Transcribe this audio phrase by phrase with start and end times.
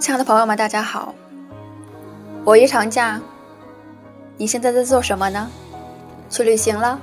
[0.00, 1.12] 亲爱的朋友们，大家好。
[2.44, 3.20] 五一长假，
[4.36, 5.50] 你现在在做什么呢？
[6.30, 7.00] 去旅行了，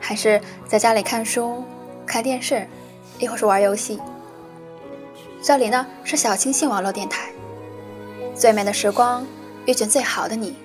[0.00, 1.62] 还是在家里看书、
[2.06, 2.66] 看电视，
[3.18, 4.00] 亦或是玩游戏？
[5.42, 7.30] 这里呢是小清新网络电台，
[8.34, 9.26] 最美的时光
[9.66, 10.56] 遇见最好的你。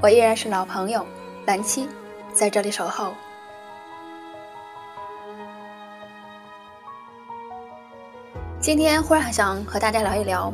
[0.00, 1.06] 我依然是老朋友
[1.46, 1.88] 蓝七，
[2.34, 3.12] 在这里守候。
[8.68, 10.52] 今天忽然很想和大家聊一聊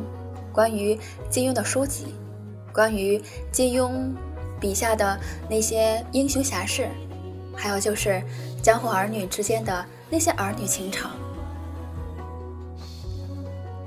[0.53, 0.97] 关于
[1.29, 2.15] 金庸的书籍，
[2.71, 4.09] 关于金庸
[4.57, 6.87] 笔下的那些英雄侠士，
[7.53, 8.23] 还有就是
[8.63, 11.11] 江湖儿女之间的那些儿女情长。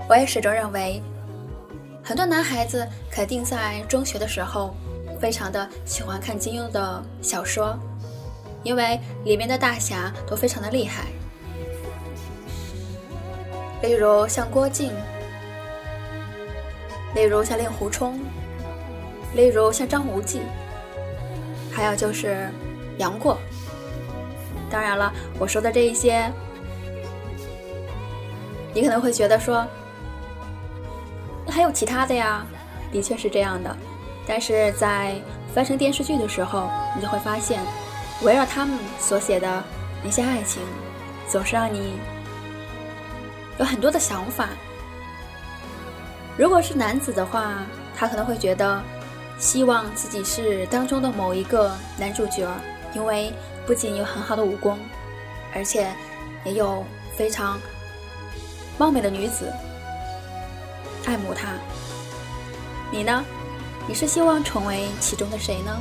[0.07, 1.03] 我也始终认为，
[2.05, 4.75] 很多男孩子肯定在中学的时候
[5.19, 7.79] 非常的喜欢看金庸的小说，
[8.63, 11.07] 因为里面的大侠都非常的厉害。
[13.83, 14.93] 例如像郭靖，
[17.15, 18.19] 例如像令狐冲，
[19.35, 20.43] 例如像张无忌，
[21.73, 22.49] 还有就是
[22.99, 23.39] 杨过。
[24.69, 26.29] 当然了，我说的这一些，
[28.75, 29.65] 你可能会觉得说，
[31.49, 32.45] 还有其他的呀，
[32.91, 33.75] 的确是这样的。
[34.27, 35.15] 但是在
[35.55, 37.61] 翻成电视剧的时候，你就会发现，
[38.23, 39.65] 围绕他们所写的
[40.03, 40.61] 那些爱情，
[41.29, 41.93] 总是让你。
[43.59, 44.49] 有很多的想法。
[46.37, 47.55] 如果是男子的话，
[47.97, 48.81] 他可能会觉得，
[49.39, 52.49] 希望自己是当中的某一个男主角，
[52.95, 53.33] 因为
[53.67, 54.79] 不仅有很好的武功，
[55.55, 55.93] 而且
[56.45, 56.85] 也有
[57.17, 57.59] 非常
[58.79, 59.53] 貌美的女子
[61.07, 61.49] 爱慕他。
[62.93, 63.25] 你呢？
[63.89, 65.77] 你是希望成为其中的谁呢？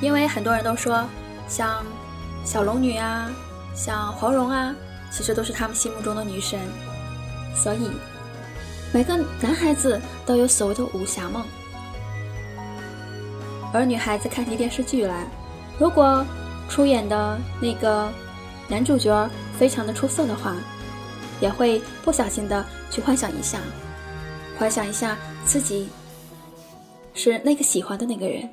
[0.00, 1.04] 因为很多人都说，
[1.46, 1.84] 像。
[2.44, 3.30] 小龙女啊，
[3.74, 4.74] 像黄蓉啊，
[5.10, 6.60] 其实都是他们心目中的女神。
[7.56, 7.90] 所以，
[8.92, 11.42] 每个男孩子都有所谓的武侠梦。
[13.72, 15.26] 而女孩子看起电视剧来，
[15.78, 16.24] 如果
[16.68, 18.08] 出演的那个
[18.68, 19.28] 男主角
[19.58, 20.54] 非常的出色的话，
[21.40, 23.58] 也会不小心的去幻想一下，
[24.58, 25.88] 幻想一下自己
[27.14, 28.48] 是那个喜欢的那个人。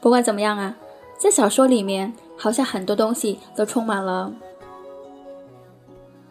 [0.00, 0.74] 不管怎么样啊。
[1.20, 4.32] 在小说里面，好像很多东西都充满了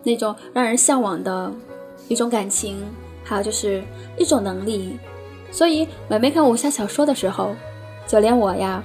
[0.01, 1.53] 那种让人向往的
[2.07, 2.83] 一种感情，
[3.23, 3.83] 还有就是
[4.17, 4.97] 一种能力。
[5.51, 7.55] 所以每每看武侠小说的时候，
[8.07, 8.83] 就连我呀，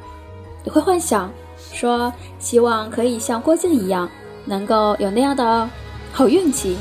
[0.64, 1.32] 也会幻想
[1.72, 4.06] 说，希望可以像郭靖一样，
[4.44, 5.66] 能够有那样的
[6.12, 6.76] 好运气，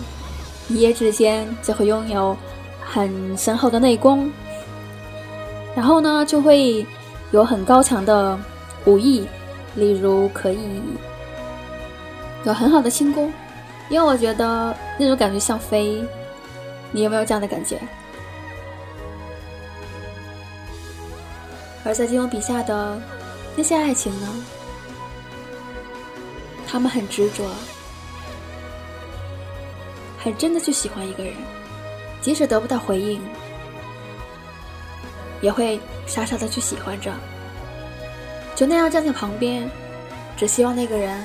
[0.67, 2.35] 一夜之间就会拥有
[2.83, 4.29] 很深厚的内功，
[5.73, 6.85] 然后呢，就会
[7.31, 8.37] 有很高强的。
[8.85, 9.27] 武艺，
[9.75, 10.81] 例如可以
[12.43, 13.31] 有很好的轻功，
[13.89, 16.03] 因为我觉得那种感觉像飞。
[16.91, 17.79] 你有没有这样的感觉？
[21.83, 23.01] 而在金庸笔下的
[23.55, 24.27] 那些爱情呢？
[26.67, 27.43] 他们很执着，
[30.19, 31.33] 很真的去喜欢一个人，
[32.21, 33.19] 即使得不到回应，
[35.41, 37.11] 也会傻傻的去喜欢着。
[38.55, 39.69] 就那样站在旁边，
[40.37, 41.21] 只希望那个人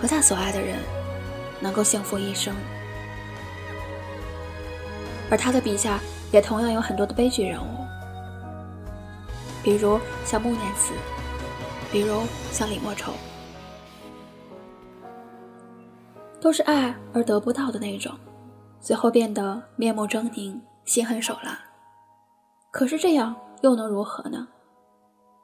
[0.00, 0.78] 和他所爱的人
[1.60, 2.54] 能够幸福一生。
[5.30, 7.86] 而他的笔下也同样有很多的悲剧人物，
[9.62, 10.92] 比如像穆念慈，
[11.90, 13.12] 比如像李莫愁，
[16.40, 18.12] 都是爱而得不到的那种，
[18.80, 21.58] 最后变得面目狰狞、心狠手辣。
[22.70, 24.48] 可是这样又能如何呢？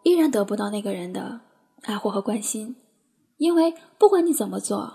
[0.02, 1.40] 依然得不到那个人的
[1.82, 2.76] 爱护和关心，
[3.36, 4.92] 因为不管你怎么做，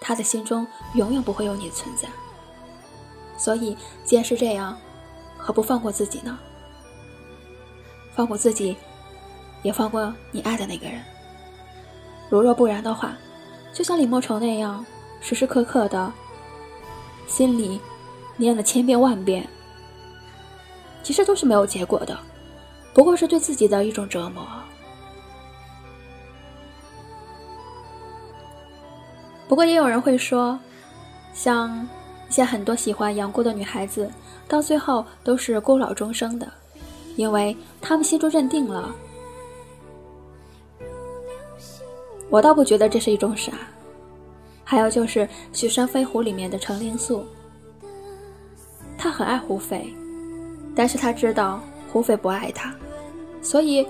[0.00, 2.08] 他的心中永远不会有你的存在。
[3.36, 4.76] 所以，既然是这样，
[5.38, 6.38] 何不放过自己呢？
[8.14, 8.76] 放过自己，
[9.62, 11.00] 也放过你爱的那个人。
[12.28, 13.16] 如若不然的话，
[13.72, 14.84] 就像李莫愁那样，
[15.20, 16.12] 时时刻刻的，
[17.26, 17.80] 心里
[18.36, 19.48] 念了千遍万遍，
[21.02, 22.18] 其实都是没有结果的。
[23.00, 24.46] 不过是对自己的一种折磨。
[29.48, 30.60] 不过也有人会说，
[31.32, 31.88] 像
[32.28, 34.10] 一些很多喜欢杨过的女孩子，
[34.46, 36.46] 到最后都是孤老终生的，
[37.16, 38.94] 因为他们心中认定了。
[42.28, 43.52] 我倒不觉得这是一种傻。
[44.62, 45.20] 还有就是
[45.54, 47.24] 《雪山飞狐》里面的程灵素，
[48.98, 49.90] 他很爱胡斐，
[50.76, 51.62] 但是他知道。
[51.92, 52.72] 胡斐不爱他，
[53.42, 53.86] 所以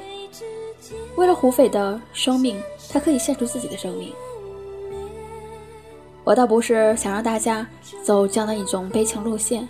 [1.17, 2.61] 为了胡斐的生命，
[2.91, 4.13] 他可以献出自己的生命。
[6.25, 7.67] 我倒不是想让大家
[8.03, 9.69] 走这样的一种悲情路线，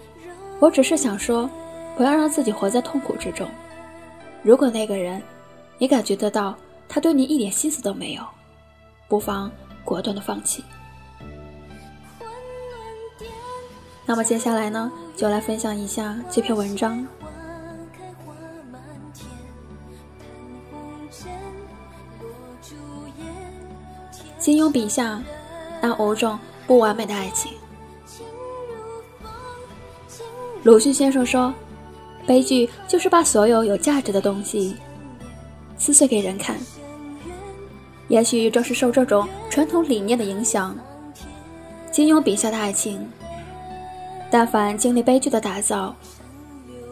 [0.58, 1.48] 我只是想说，
[1.96, 3.48] 不要让自己活在痛苦之中。
[4.42, 5.22] 如果那个人，
[5.78, 6.54] 你感觉得到
[6.88, 8.22] 他对你一点心思都没有，
[9.08, 9.50] 不妨
[9.84, 10.64] 果断的放弃。
[14.04, 17.06] 那么接下来呢，就来分享一下这篇文章。
[24.40, 25.22] 金庸笔下
[25.82, 27.52] 那五种不完美的爱情。
[30.62, 31.52] 鲁迅先生说
[32.26, 34.76] ：“悲剧就是把所有有价值的东西
[35.76, 36.56] 撕碎给人看。”
[38.08, 40.76] 也许正是受这种传统理念的影响，
[41.92, 43.06] 金庸笔下的爱情，
[44.30, 45.94] 但凡经历悲剧的打造，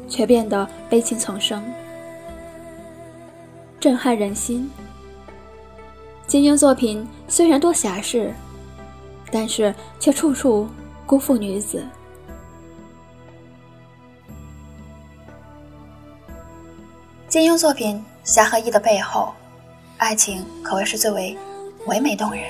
[0.06, 1.64] 却变得悲情丛生，
[3.80, 4.70] 震撼人心。
[6.28, 8.34] 金庸作品虽然多侠士，
[9.32, 10.68] 但是却处处
[11.06, 11.82] 辜负女子。
[17.28, 19.32] 金庸作品侠和义的背后，
[19.96, 21.34] 爱情可谓是最为
[21.86, 22.42] 唯美动人。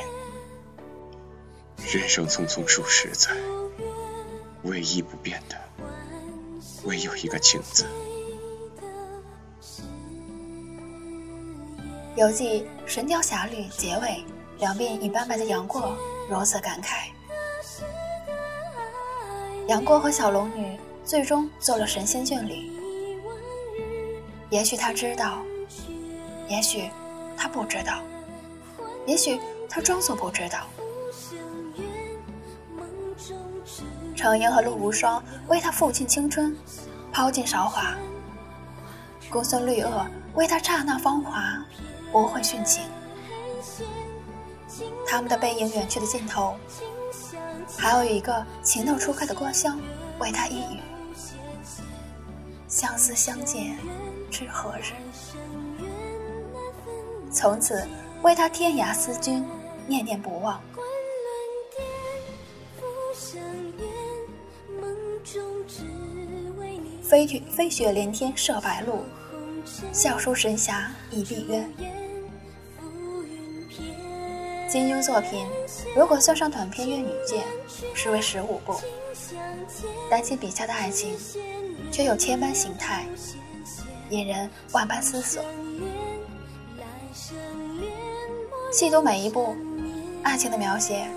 [1.86, 3.30] 人生匆匆数十载，
[4.64, 5.56] 唯一不变的，
[6.82, 7.86] 唯有一个情字。
[12.18, 14.24] 游记《神雕侠侣》结尾，
[14.58, 15.96] 两鬓已斑白的杨过
[16.28, 17.10] 如此感慨：
[19.68, 22.72] 杨过和小龙女最终做了神仙眷侣。
[24.50, 25.38] 也许他知道，
[26.48, 26.90] 也许
[27.36, 28.00] 他不知道，
[29.06, 29.38] 也许
[29.70, 30.66] 他装作不知道。
[34.16, 36.52] 程英和陆无双为他付尽青春，
[37.12, 37.94] 抛尽韶华；
[39.30, 40.04] 公孙绿萼
[40.34, 41.64] 为他刹那芳华。
[42.12, 42.84] 不会殉情，
[45.06, 46.56] 他们的背影远去的尽头，
[47.76, 49.80] 还有一个情窦初开的郭襄
[50.18, 50.80] 为他一语
[52.66, 53.78] ：“相思相见
[54.30, 54.92] 知何日？”
[57.30, 57.86] 从此
[58.22, 59.44] 为他天涯思君，
[59.86, 60.60] 念念不忘。
[67.02, 69.04] 飞雪飞雪连天射白鹿，
[69.92, 71.64] 笑书神侠倚碧鸳。
[74.68, 75.46] 金庸作品，
[75.96, 77.42] 如果算上短篇《越女剑》，
[77.94, 78.78] 实为十五部。
[80.10, 81.16] 但其笔下的爱情，
[81.90, 83.06] 却有千般形态，
[84.10, 85.42] 引人万般思索。
[88.70, 89.56] 细读每一部，
[90.22, 91.08] 爱情的描写，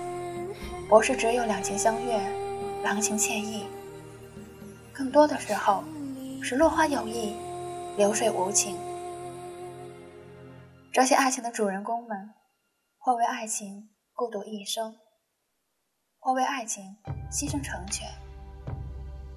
[0.88, 2.22] 不是只有两情相悦、
[2.84, 3.66] 郎情妾意，
[4.94, 5.84] 更多的时候
[6.42, 7.36] 是落花有意、
[7.98, 8.78] 流水无情。
[10.94, 12.30] 这些爱情的主人公们。
[13.04, 14.96] 或为爱情孤独一生，
[16.20, 16.96] 或为爱情
[17.32, 18.08] 牺牲成全，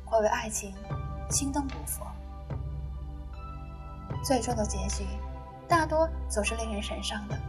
[0.04, 0.74] 或为爱情
[1.30, 2.06] 青灯不佛。
[4.22, 5.06] 最终的结局，
[5.66, 7.40] 大多总是令人神伤的。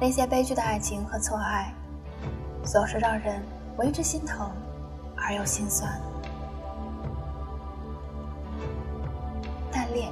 [0.00, 1.72] 那些悲剧的爱情和错爱，
[2.64, 3.40] 总是让人
[3.76, 4.50] 为之心疼
[5.16, 6.02] 而又心酸。
[9.70, 10.10] 单恋。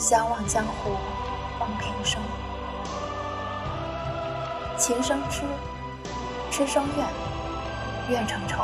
[0.00, 0.96] 相忘江湖，
[1.60, 2.18] 望平生。
[4.78, 5.42] 情生痴，
[6.50, 7.06] 痴生怨，
[8.08, 8.62] 怨成仇。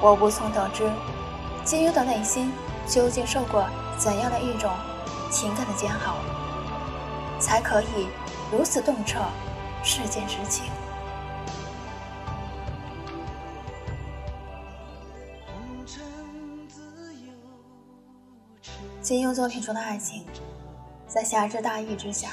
[0.00, 0.88] 我无从得知
[1.64, 2.52] 金庸的内心
[2.86, 3.66] 究竟受过
[3.98, 4.70] 怎样的一种
[5.28, 6.14] 情感的煎熬，
[7.40, 8.06] 才可以
[8.52, 9.18] 如此洞彻
[9.82, 10.66] 世间之情。
[19.02, 20.24] 金庸作品中的爱情，
[21.08, 22.28] 在侠之大义之下，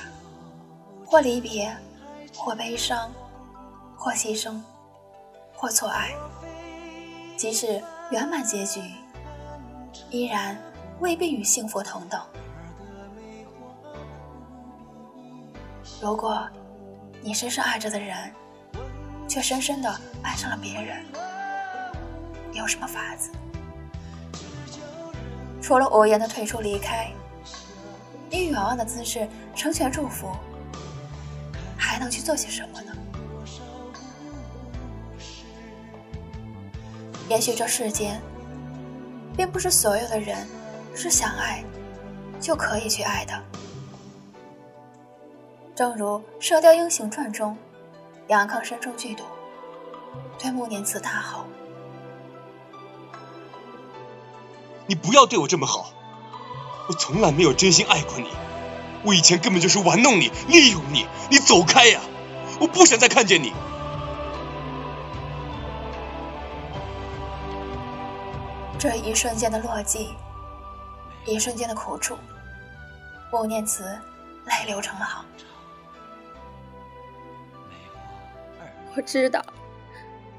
[1.03, 1.75] 或离别，
[2.35, 3.11] 或悲伤，
[3.97, 4.61] 或牺牲，
[5.51, 6.11] 或错爱，
[7.35, 8.81] 即使圆满结局，
[10.11, 10.55] 依然
[10.99, 12.21] 未必与幸福同等。
[15.99, 16.47] 如果
[17.19, 18.31] 你深深爱着的人，
[19.27, 21.03] 却深深的爱上了别人，
[22.53, 23.31] 有什么法子？
[25.61, 27.11] 除了无言的退出离开，
[28.29, 30.31] 以远望的姿势成全祝福，
[31.77, 32.93] 还能去做些什么呢？
[37.27, 38.19] 也许这世间，
[39.37, 40.47] 并不是所有的人
[40.95, 41.63] 是想爱
[42.39, 43.39] 就可以去爱的。
[45.75, 47.55] 正如《射雕英雄传》中，
[48.27, 49.23] 杨康身中剧毒，
[50.39, 51.45] 对穆念慈大吼。
[54.89, 55.91] 你不要对我这么好，
[56.87, 58.27] 我从来没有真心爱过你。
[59.03, 62.01] 我以前根本就是玩弄你，利用你，你走开呀！
[62.59, 63.53] 我不想再看见你。
[68.79, 70.07] 这一瞬间的落寂，
[71.23, 72.17] 一瞬间的苦楚，
[73.31, 73.83] 穆念慈
[74.45, 75.23] 泪流成行。
[78.95, 79.45] 我知道，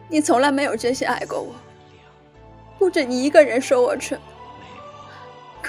[0.08, 1.54] 你从来没有真心爱过我，
[2.80, 4.20] 不止你一个人说我蠢。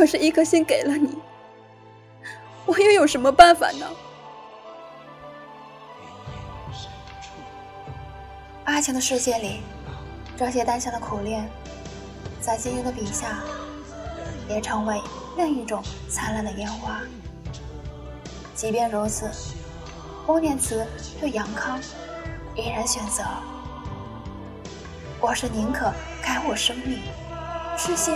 [0.02, 1.16] 可是，一颗心给了你，
[2.66, 3.86] 我又有什么办法呢？
[8.64, 9.62] 爱情的世界里，
[10.36, 11.48] 这些单向的苦恋。
[12.40, 13.44] 在金庸的笔下，
[14.50, 15.00] 也成为
[15.38, 17.00] 另一种灿烂的烟花。
[18.56, 19.30] 即便如此，
[20.26, 20.84] 穆念慈
[21.20, 21.80] 对杨康
[22.56, 23.24] 依然选择：
[25.20, 25.94] 我是宁可
[26.24, 27.04] 改我生命，
[27.78, 28.16] 痴心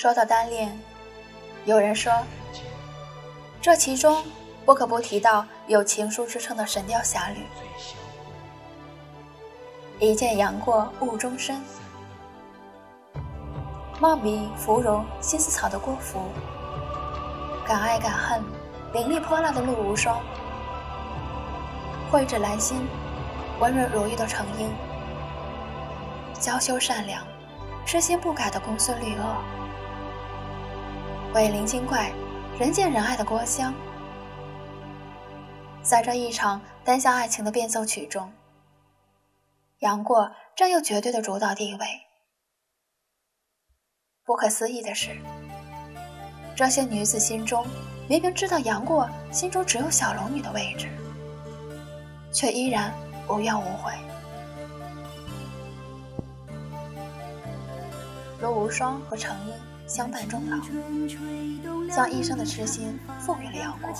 [0.00, 0.74] 说到单恋，
[1.66, 2.10] 有人说，
[3.60, 4.24] 这其中
[4.64, 7.40] 不可不提到有情书之称的《神雕侠侣》。
[9.98, 11.60] 一见杨过误终身，
[14.00, 16.22] 貌比芙蓉心似草的郭芙，
[17.66, 18.42] 敢爱敢恨、
[18.94, 20.18] 凌厉泼辣的陆无双，
[22.10, 22.88] 蕙质兰心、
[23.60, 24.72] 温润如玉的程英，
[26.40, 27.22] 娇羞善良、
[27.84, 29.59] 痴心不改的公孙绿萼。
[31.32, 32.10] 鬼灵精怪、
[32.58, 33.72] 人见人爱的郭襄，
[35.80, 38.32] 在这一场单向爱情的变奏曲中，
[39.78, 41.86] 杨过占有绝对的主导地位。
[44.24, 45.16] 不可思议的是，
[46.56, 47.64] 这些女子心中
[48.08, 50.88] 明明知道杨过心中只有小龙女的位置，
[52.32, 52.92] 却依然
[53.28, 53.92] 无怨无悔。
[58.40, 59.69] 如无双和程英。
[59.90, 60.56] 相伴终老，
[61.92, 63.92] 将一生的痴心赋予了杨过。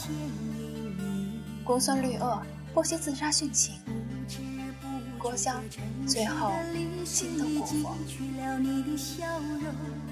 [1.64, 2.38] 公孙绿萼
[2.72, 3.74] 不惜自杀殉情，
[5.18, 5.60] 郭襄
[6.06, 6.52] 最后
[7.04, 7.96] 亲登古佛。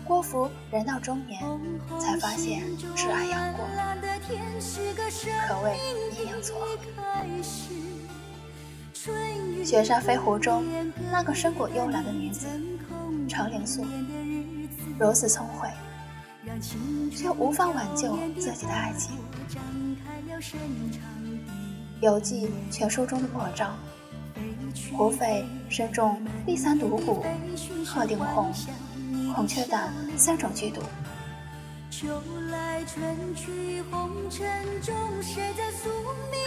[0.04, 1.40] 郭芙人到中年
[2.00, 2.64] 才发现
[2.96, 3.64] 挚爱杨过，
[5.46, 5.78] 可谓
[6.18, 6.66] 阴阳错合。
[9.64, 10.64] 雪山飞狐中
[11.12, 12.48] 那个身骨幽兰的女子
[13.28, 13.86] 程灵素。
[14.98, 15.68] 如此聪慧，
[17.14, 19.16] 却无法挽救自己的爱情。
[22.00, 23.78] 游记全书中的墨章，
[24.92, 27.22] 胡斐身中第三毒蛊
[27.84, 28.52] 鹤顶红、
[29.34, 30.82] 孔雀胆三种剧毒。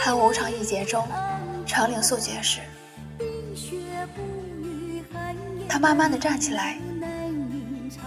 [0.00, 1.08] 汉无常一劫中，
[1.66, 2.60] 长岭素绝世，
[5.66, 6.78] 他慢慢的站起来。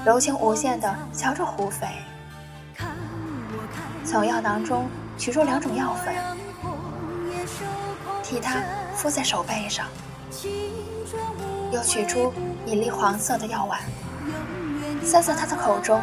[0.05, 1.87] 柔情无限的瞧着胡斐，
[4.05, 6.13] 从药囊中取出两种药粉，
[8.21, 8.61] 替他
[8.93, 9.87] 敷在手背上，
[11.71, 12.31] 又取出
[12.67, 13.81] 一粒黄色的药丸，
[15.03, 15.99] 塞在他的口中，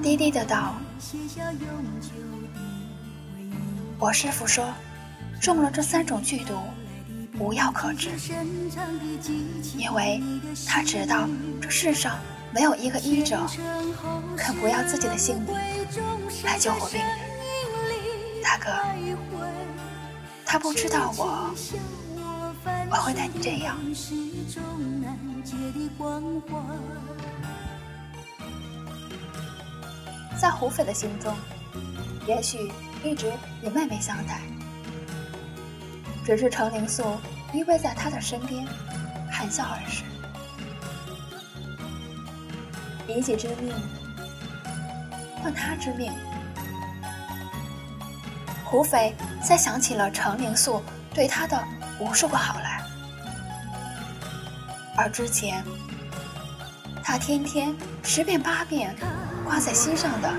[0.00, 0.76] 低低的道
[3.98, 4.64] ：“我师傅说，
[5.40, 6.54] 中了这三种剧毒。”
[7.38, 8.10] 无药可治，
[9.76, 10.22] 因为
[10.66, 11.28] 他知道
[11.60, 12.18] 这世上
[12.52, 13.44] 没有一个医者
[14.36, 15.54] 肯不要自己的性命
[16.44, 17.08] 来救活病人。
[18.42, 18.70] 大哥，
[20.46, 21.52] 他不知道我，
[22.90, 23.76] 我会待你这样。
[30.40, 31.34] 在胡斐的心中，
[32.28, 32.70] 也许
[33.02, 34.40] 一直以妹妹相待。
[36.24, 37.18] 只是程灵素
[37.52, 38.66] 依偎在他的身边，
[39.30, 40.02] 含笑而逝。
[43.06, 43.72] 以己之命
[45.42, 46.10] 换他之命，
[48.64, 51.62] 胡斐才想起了程灵素对他的
[52.00, 52.82] 无数个好来，
[54.96, 55.62] 而之前
[57.02, 58.96] 他天天十遍八遍
[59.44, 60.32] 挂在心上的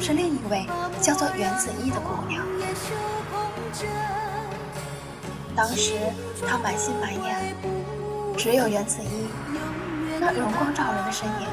[0.00, 0.66] 是另一位
[1.00, 2.44] 叫做袁子一的姑娘。
[5.56, 5.94] 当时
[6.46, 7.54] 他满心满眼，
[8.36, 9.28] 只有袁子一
[10.18, 11.48] 那容光照人的身影，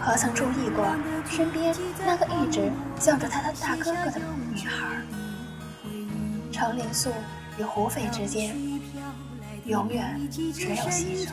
[0.00, 0.86] 何曾注意过
[1.30, 1.74] 身边
[2.04, 4.20] 那个一直叫着他的大哥哥的
[4.52, 5.02] 女孩？
[6.50, 7.10] 程灵素
[7.58, 8.56] 与胡斐之间，
[9.64, 11.32] 永远只有牺牲，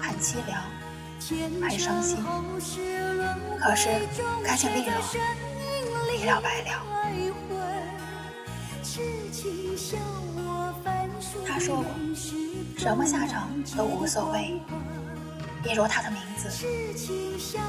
[0.00, 0.62] 很凄凉，
[1.60, 2.18] 很伤心。
[3.58, 3.88] 可是
[4.44, 4.92] 干净利落，
[6.16, 6.70] 一了百了。
[11.46, 11.86] 他说过，
[12.76, 14.60] 什么下场都无所谓，
[15.64, 16.50] 一如他的名字，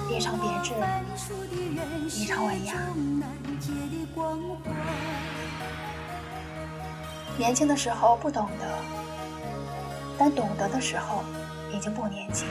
[0.09, 0.73] 一场别致，
[2.19, 2.73] 一场文雅。
[7.37, 8.65] 年轻的时候不懂得，
[10.17, 11.23] 但懂得的时候
[11.73, 12.45] 已经不年轻。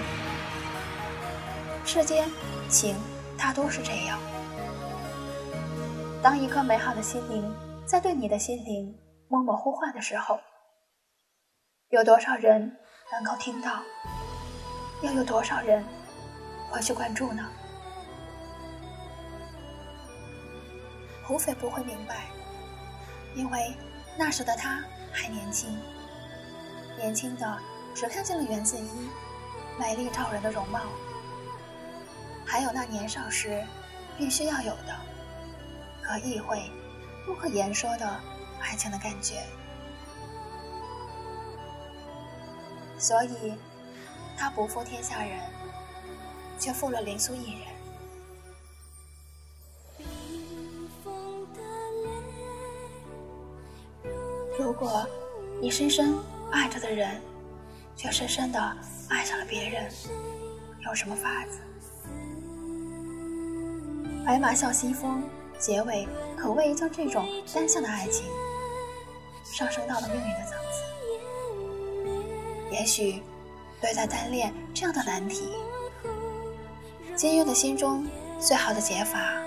[1.84, 2.28] 世间
[2.68, 2.96] 情
[3.36, 4.18] 大多是这样，
[6.22, 7.44] 当一颗美好的心灵
[7.92, 10.40] 在对你的心灵默默呼唤的时候，
[11.90, 12.74] 有多少人
[13.12, 13.82] 能够听到？
[15.02, 15.84] 又有多少人
[16.70, 17.46] 会去关注呢？
[21.22, 22.28] 胡斐不会明白，
[23.34, 23.76] 因为
[24.18, 25.78] 那时的他还年轻，
[26.96, 27.58] 年轻的
[27.94, 29.10] 只看见了袁子衣
[29.78, 30.80] 美丽照人的容貌，
[32.46, 33.62] 还有那年少时
[34.16, 34.96] 必须要有的
[36.02, 36.58] 可意会、
[37.26, 38.20] 不可言说的
[38.60, 39.42] 爱情的感觉，
[42.98, 43.54] 所以
[44.36, 45.40] 他不负天下人，
[46.58, 47.62] 却负了林苏一人。
[54.58, 55.06] 如果
[55.60, 56.14] 你深深
[56.50, 57.20] 爱着的人，
[57.96, 58.76] 却深深的
[59.08, 59.90] 爱上了别人，
[60.80, 61.58] 有什么法子？
[64.24, 65.22] 《白马啸西风》
[65.62, 68.26] 结尾可谓将这种单向的爱情
[69.44, 70.82] 上升到了命运的层次。
[72.72, 73.22] 也许
[73.80, 75.54] 对待单恋这样的难题，
[77.14, 78.04] 金庸的心中
[78.40, 79.40] 最好的解法，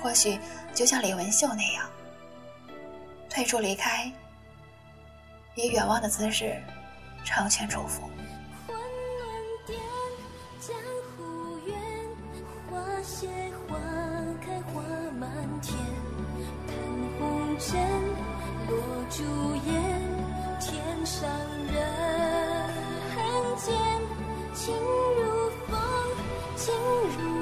[0.00, 0.38] 或许
[0.72, 1.90] 就像李文秀那样。
[3.28, 4.12] 退出，离开，
[5.56, 6.56] 以远望的姿势，
[7.24, 8.08] 成全祝福。
[15.60, 15.76] 天
[16.66, 16.74] 叹
[17.18, 17.80] 红尘
[18.68, 18.76] 落
[19.10, 19.22] 朱
[19.68, 19.72] 颜
[20.60, 21.28] 天上
[21.72, 21.76] 人
[23.56, 23.74] 间
[24.54, 25.78] 情如风
[26.56, 26.74] 情
[27.18, 27.35] 如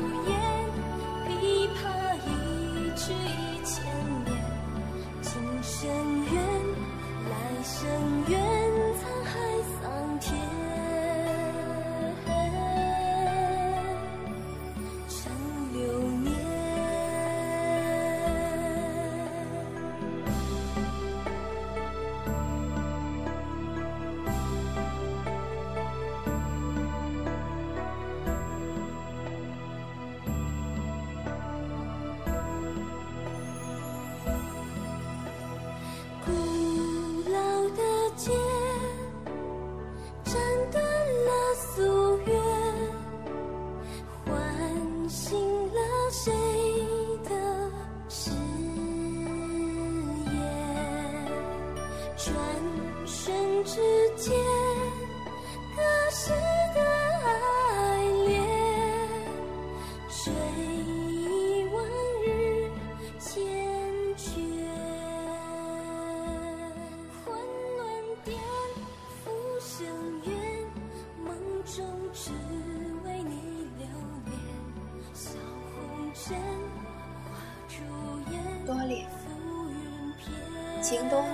[80.84, 81.24] 情多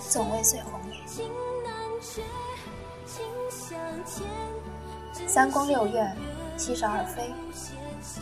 [0.00, 1.00] 总未碎红颜。
[5.28, 6.16] 三宫六院，
[6.56, 7.32] 七十二妃，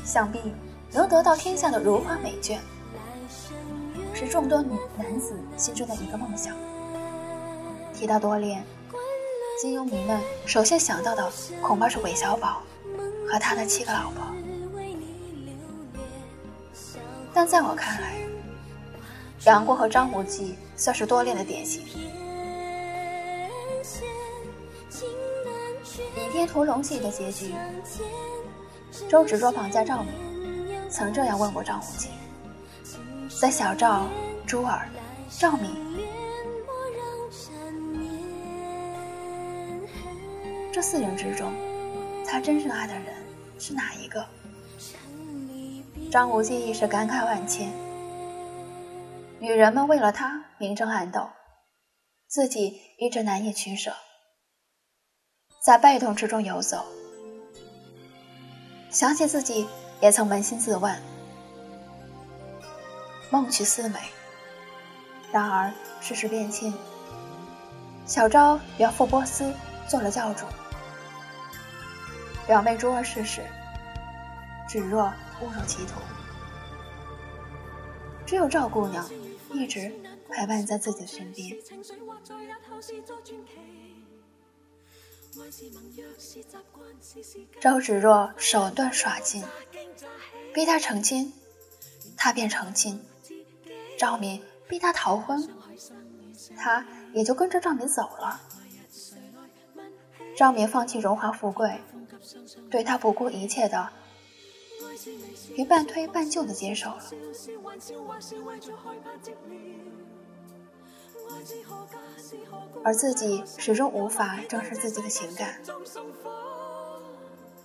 [0.05, 0.39] 想必
[0.91, 2.59] 能得到天下的如花美眷，
[4.13, 6.55] 是众多女男子心中的一个梦想。
[7.95, 8.63] 提到多恋，
[9.59, 12.61] 金庸迷们首先想到的恐怕是韦小宝
[13.27, 14.23] 和他的七个老婆。
[17.33, 18.22] 但在我看来，
[19.45, 21.83] 杨过和张无忌算是多恋的典型。
[26.17, 27.53] 《倚天屠龙记》的结局，
[29.09, 30.13] 周芷若绑架赵敏，
[30.89, 32.09] 曾这样问过张无忌
[33.41, 34.07] ：“在小赵、
[34.47, 34.89] 珠儿、
[35.39, 35.71] 赵敏
[40.73, 41.53] 这，四人之中，
[42.25, 43.05] 他真正爱的人
[43.59, 44.25] 是哪一个？
[46.13, 47.73] 张无忌一时感慨万千。
[49.43, 51.29] 女人们为了他明争暗斗，
[52.29, 53.93] 自己一直难以取舍，
[55.61, 56.87] 在被动之中游走。
[58.89, 59.67] 想起自己
[60.01, 60.97] 也曾扪心自问，
[63.33, 63.99] 梦去思美。
[65.33, 66.73] 然而世事变迁，
[68.07, 69.53] 小昭原赴波斯
[69.89, 70.47] 做了教主，
[72.47, 73.43] 表妹珠儿逝世，
[74.69, 75.95] 芷若误入歧途，
[78.25, 79.05] 只有赵姑娘。
[79.53, 79.93] 一直
[80.31, 81.57] 陪伴在自己身边。
[87.61, 89.45] 周芷若手段耍尽，
[90.53, 91.33] 逼他成亲，
[92.17, 92.99] 他便成亲；
[93.99, 95.49] 赵敏逼他逃婚，
[96.57, 98.41] 他也就跟着赵敏走了。
[100.37, 101.81] 赵敏放弃荣华富贵，
[102.71, 103.91] 对他不顾一切的。
[105.57, 107.03] 于半推半就的接受了，
[112.85, 115.61] 而自己始终无法正视自己的情感。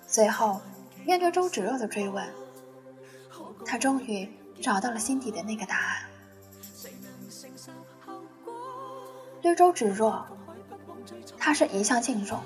[0.08, 0.62] 最后，
[1.06, 2.28] 面对周芷若的追问，
[3.66, 4.30] 他终于
[4.62, 6.10] 找到了心底的那个答案。
[9.42, 10.26] 对周芷若，
[11.38, 12.40] 他是一向敬重；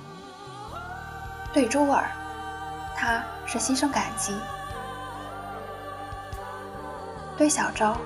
[1.53, 2.11] 对珠儿，
[2.95, 4.33] 他是心生感激。
[7.41, 7.97] 对小昭，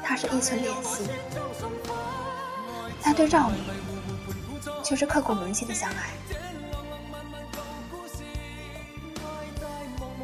[0.00, 1.10] 他是一存怜惜；
[3.02, 3.64] 但对赵敏，
[4.84, 6.10] 却是刻骨铭心的相爱。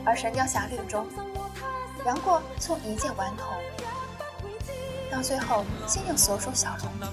[0.05, 1.05] 而《神雕侠侣》中，
[2.07, 3.49] 杨过从一介顽童，
[5.11, 7.07] 到最后心有所属小龙女，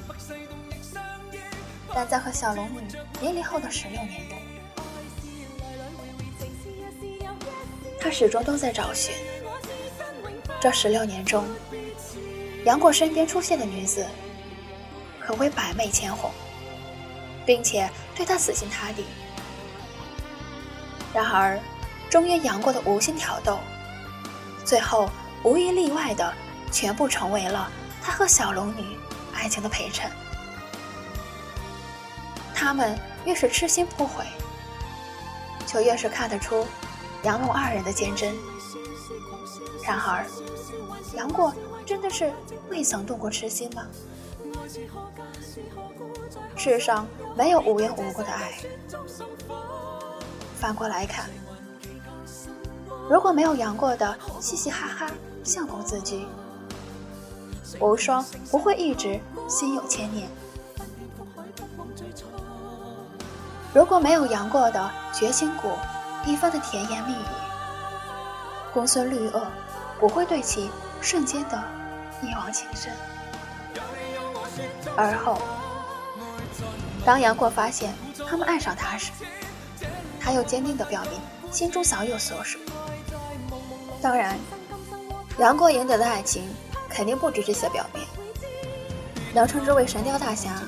[1.95, 2.87] 但在和小龙女
[3.19, 4.37] 别离后的十六年中，
[7.99, 9.15] 他始终都在找寻。
[10.61, 11.47] 这十六年中，
[12.65, 14.05] 杨过身边出现的女子
[15.17, 16.29] 可谓百媚千红，
[17.45, 19.05] 并且对他死心塌地。
[21.13, 21.57] 然而，
[22.09, 23.57] 终于杨过的无心挑逗，
[24.65, 25.09] 最后
[25.43, 26.33] 无一例外的
[26.73, 28.97] 全部成为了他和小龙女
[29.33, 30.11] 爱情的陪衬。
[32.53, 34.25] 他们越是痴心不悔，
[35.65, 36.67] 就越是看得出
[37.23, 38.35] 杨龙二人的坚贞。
[39.85, 40.25] 然而。
[41.19, 41.53] 杨过
[41.85, 42.31] 真的是
[42.69, 43.85] 未曾动过痴心吗？
[46.55, 47.05] 世上
[47.35, 48.53] 没有无缘无故的爱。
[50.57, 51.29] 反过来看，
[53.09, 55.11] 如果没有杨过的嘻嘻哈哈、
[55.43, 56.25] 相公自居，
[57.81, 60.25] 无双不会一直心有牵念；
[63.73, 65.67] 如果没有杨过的绝情谷
[66.25, 67.25] 一番的甜言蜜语，
[68.73, 69.43] 公孙绿萼
[69.99, 70.69] 不会对其。
[71.01, 71.63] 瞬间的
[72.21, 72.91] 一往情深，
[74.95, 75.41] 而后，
[77.05, 77.93] 当杨过发现
[78.27, 79.11] 他们爱上他时，
[80.19, 81.11] 他又坚定地表明
[81.51, 82.59] 心中早有所属。
[84.01, 84.37] 当然，
[85.37, 86.43] 杨过赢得的爱情
[86.89, 88.05] 肯定不止这些表面，
[89.33, 90.61] 能称之为神雕大侠，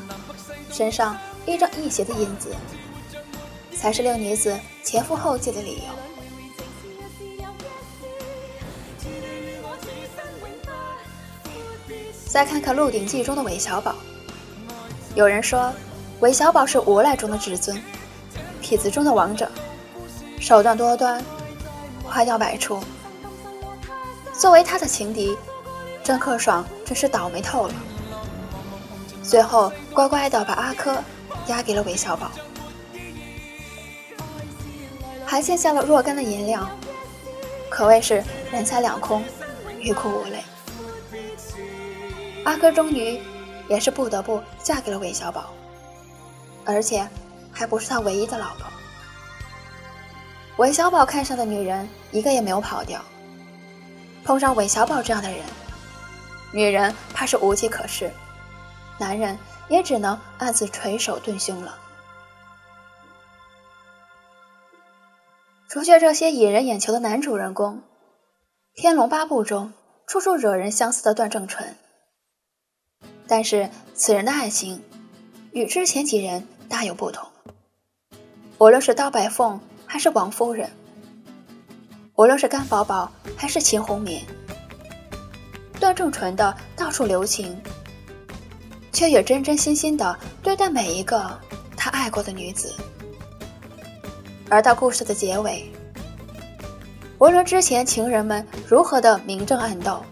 [0.72, 2.56] 身上一张一邪的印子，
[3.76, 6.11] 才是令女子前赴后继的理由。
[12.32, 13.94] 再看看《鹿鼎记》中的韦小宝，
[15.16, 15.70] 有人说
[16.22, 17.78] 韦小宝是无赖中的至尊，
[18.64, 19.52] 痞子中的王者，
[20.40, 21.22] 手段多端，
[22.06, 22.82] 花样百出。
[24.32, 25.38] 作为他的情敌，
[26.06, 27.74] 郑克爽真是倒霉透了。
[29.22, 31.04] 最后乖乖的把阿珂
[31.48, 32.32] 押给了韦小宝，
[35.26, 36.66] 还欠下了若干的银两，
[37.70, 39.22] 可谓是人财两空，
[39.82, 40.42] 欲哭无泪。
[42.44, 43.22] 阿珂终于
[43.68, 45.52] 也是不得不嫁给了韦小宝，
[46.66, 47.08] 而且
[47.52, 48.66] 还不是他唯一的老婆。
[50.58, 53.02] 韦小宝看上的女人一个也没有跑掉，
[54.24, 55.40] 碰上韦小宝这样的人，
[56.52, 58.12] 女人怕是无计可施，
[58.98, 59.38] 男人
[59.70, 61.78] 也只能暗自垂手顿胸了。
[65.68, 67.78] 除却这些引人眼球的男主人公，
[68.76, 69.72] 《天龙八部》中
[70.06, 71.78] 处处惹人相思的段正淳。
[73.32, 74.84] 但是此人的爱情
[75.54, 77.26] 与之前几人大有不同。
[78.58, 80.70] 无论是刀白凤还是王夫人，
[82.18, 84.22] 无论是甘宝宝还是秦红棉，
[85.80, 87.58] 段正淳的到处留情，
[88.92, 91.40] 却也真真心心的对待每一个
[91.78, 92.76] 他爱过的女子。
[94.50, 95.72] 而到故事的结尾，
[97.18, 100.04] 无论之前情人们如何的明争暗斗，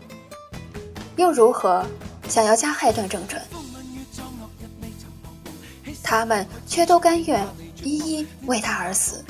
[1.18, 1.86] 又如何
[2.30, 3.42] 想要加害段正淳，
[6.04, 7.46] 他们却都甘愿
[7.84, 9.26] 一一为他而死。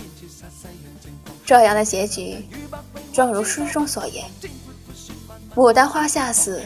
[1.46, 2.46] 这样的结局，
[3.14, 4.30] 正如诗中所言
[5.56, 6.62] ：“牡丹花下死，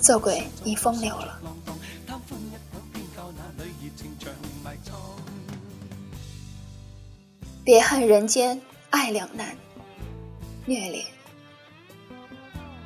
[0.00, 1.40] 做鬼已风流了。”
[7.64, 8.60] 别恨人间
[8.90, 9.56] 爱两难，
[10.66, 11.04] 虐恋。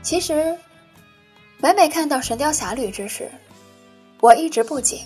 [0.03, 0.57] 其实，
[1.61, 3.29] 每每看到《神雕侠侣》之时，
[4.21, 5.01] 我一直不解，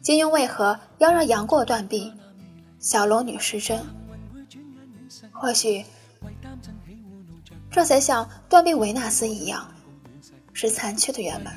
[0.00, 2.10] 金庸为何要让杨过断臂，
[2.78, 3.84] 小龙女失身？
[5.32, 5.84] 或许，
[7.70, 9.70] 这才像断臂维纳斯一样，
[10.54, 11.54] 是残缺的圆满。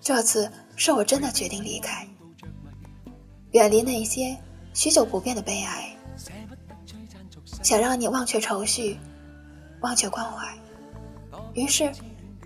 [0.00, 2.06] 这次是我真的决定离开。
[3.50, 4.36] 远离那些
[4.72, 5.96] 许久不变的悲哀，
[7.64, 8.96] 想让你忘却愁绪，
[9.80, 10.52] 忘却关怀。
[11.54, 11.92] 于是，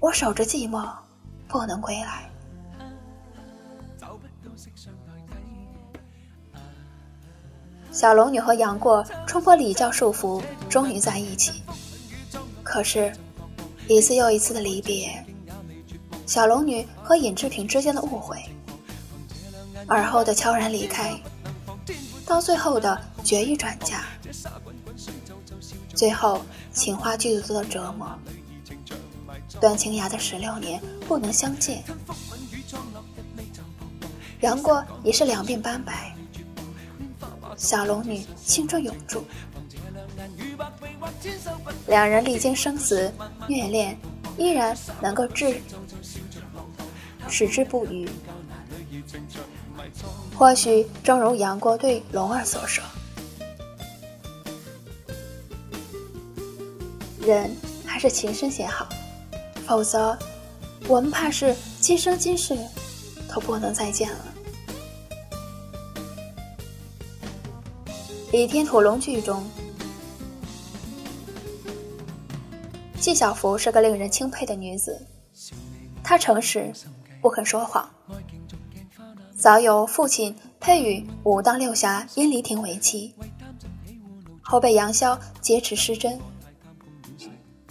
[0.00, 0.90] 我守着寂寞，
[1.48, 2.30] 不能归来。
[7.92, 11.62] 小龙女和杨过冲破礼教束缚，终于在一起。
[12.62, 13.12] 可是，
[13.88, 15.24] 一次又一次的离别，
[16.24, 18.38] 小龙女和尹志平之间的误会。
[19.88, 21.18] 而后的悄然离开，
[22.24, 24.04] 到最后的决意转嫁，
[25.94, 26.40] 最后
[26.72, 28.18] 情花剧组的折磨，
[29.60, 31.82] 断情崖的十六年不能相见，
[34.40, 36.14] 杨过已是两鬓斑白，
[37.56, 39.24] 小龙女青春永驻，
[41.86, 43.12] 两人历经生死
[43.48, 43.98] 虐恋，
[44.38, 45.60] 依然能够置
[47.28, 48.08] 矢志不渝。
[50.34, 52.82] 或许正如杨过对龙儿所说
[57.20, 57.54] ：“人
[57.84, 58.88] 还是情深些好，
[59.66, 60.18] 否则
[60.88, 62.56] 我们怕是今生今世
[63.32, 64.18] 都不能再见了。”
[68.36, 69.44] 《倚天屠龙记》中，
[73.00, 75.04] 纪晓芙是个令人钦佩的女子，
[76.02, 76.72] 她诚实，
[77.20, 77.90] 不肯说谎。
[79.36, 83.14] 早有父亲配与武当六侠殷离婷为妻，
[84.42, 86.20] 后被杨逍劫持失贞，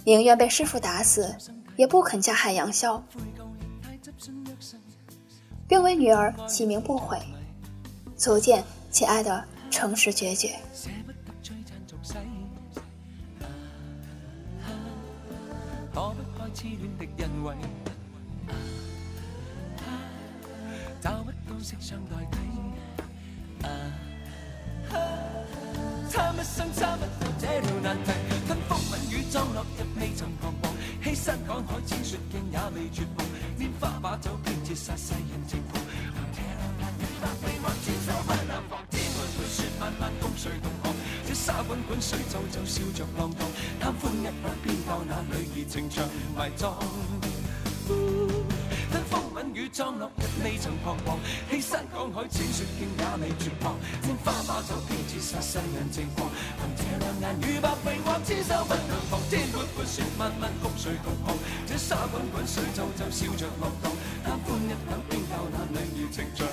[0.04, 1.36] 宁愿被师傅打死，
[1.76, 3.02] 也不肯加害杨逍，
[5.68, 7.18] 并为女儿起名不悔，
[8.16, 10.58] 足见其爱的诚实决绝。
[21.62, 22.38] 色相代替，
[26.08, 28.29] 差一生差不到这条难题。
[28.90, 30.74] 吻雨葬落日未曾彷徨，
[31.04, 33.26] 欺山赶海千雪径也未绝望。
[33.58, 35.80] 拈花把酒偏折煞世人情狂。
[36.32, 38.84] 这两眼雨百臂或千手不能防。
[38.90, 40.92] 天滚滚雪漫漫共谁同航？
[41.26, 43.48] 这沙滚滚水皱皱笑着浪荡。
[43.78, 46.74] 贪欢一刻偏教那女儿情长埋葬。
[49.54, 51.18] 雨葬落日未曾彷徨，
[51.50, 53.74] 欺山赶海千雪径也未绝望。
[54.02, 56.30] 拈花把酒偏折煞世人情狂。
[56.58, 59.20] 凭这两眼与百臂或千手不能防。
[59.28, 61.36] 天阔阔雪漫漫共谁同航？
[61.66, 63.92] 这沙滚滚水皱皱笑着浪荡。
[64.24, 66.46] 贪欢一晌偏教那女儿情长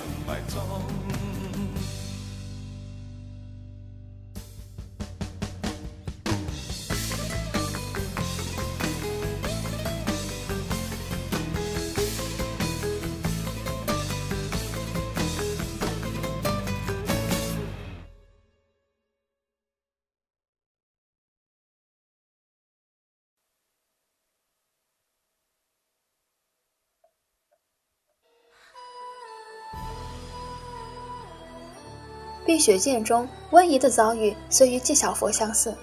[32.48, 35.76] 碧血剑》中温宜的遭遇虽与纪晓芙相似，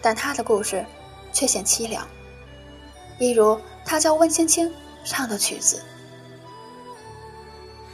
[0.00, 0.82] 但她的故事
[1.30, 2.08] 却显凄凉。
[3.18, 4.72] 一如她教温青青
[5.04, 5.84] 唱的曲子：“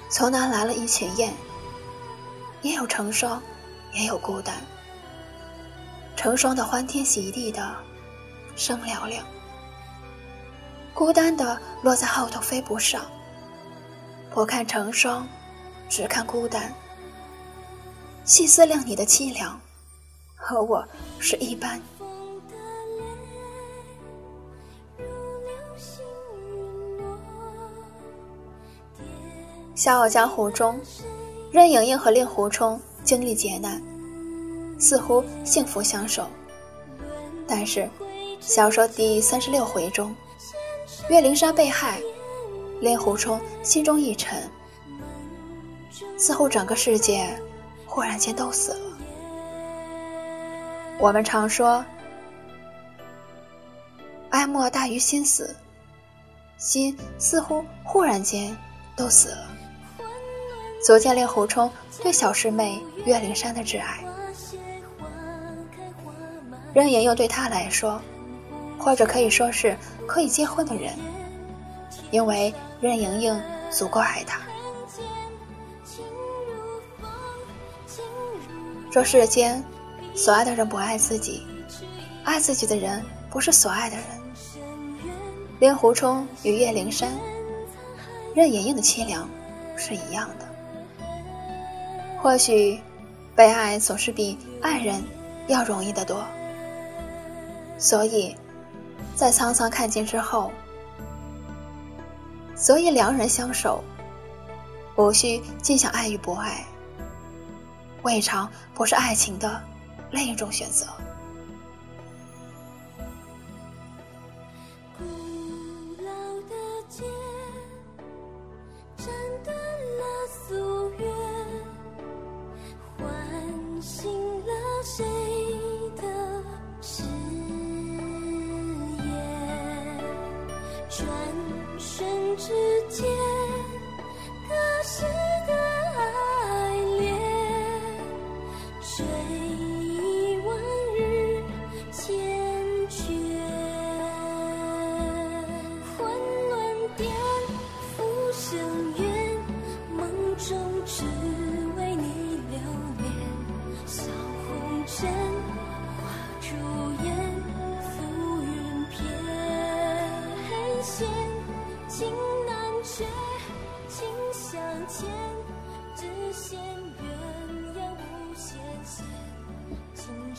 [0.08, 1.34] 从南来了一群雁，
[2.62, 3.42] 也有成双，
[3.92, 4.54] 也有孤单。
[6.14, 7.74] 成双的欢天喜地的
[8.54, 9.26] 声嘹亮，
[10.94, 13.04] 孤单的落在后头飞不上。
[14.30, 15.26] 不看成双，
[15.88, 16.72] 只看孤单。”
[18.24, 19.60] 细思量你的凄凉，
[20.34, 20.82] 和我
[21.18, 21.78] 是一般。
[29.74, 30.80] 《笑傲江湖》中，
[31.52, 33.82] 任盈盈和令狐冲经历劫难，
[34.78, 36.26] 似乎幸福相守。
[37.46, 37.86] 但是，
[38.40, 40.16] 小说第三十六回中，
[41.10, 42.00] 岳灵珊被害，
[42.80, 44.50] 令狐冲心中一沉，
[46.16, 47.38] 似乎整个世界
[47.94, 48.80] 忽然间都死了。
[50.98, 51.84] 我们常说，
[54.30, 55.54] 爱莫大于心死，
[56.58, 58.56] 心似乎忽然间
[58.96, 59.46] 都死了。
[60.84, 61.70] 足见令狐冲
[62.02, 64.04] 对小师妹岳灵珊的挚爱。
[66.74, 68.02] 任盈盈对他来说，
[68.76, 70.92] 或者可以说是可以结婚的人，
[72.10, 74.40] 因为任盈盈足够爱他。
[78.94, 79.60] 这世间，
[80.14, 81.42] 所爱的人不爱自己，
[82.22, 84.06] 爱自己的人不是所爱的人。
[85.58, 87.10] 令狐冲与岳灵珊、
[88.36, 89.28] 任盈盈的凄凉
[89.76, 90.46] 是一样的。
[92.22, 92.78] 或许，
[93.34, 95.02] 被爱总是比爱人
[95.48, 96.24] 要容易得多。
[97.76, 98.36] 所以，
[99.16, 100.52] 在沧桑看尽之后，
[102.54, 103.82] 所以两人相守，
[104.94, 106.64] 无需尽享爱与不爱，
[108.04, 109.60] 未尝不是爱情的
[110.10, 110.86] 另一种选择。